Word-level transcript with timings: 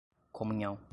comunhão 0.31 0.81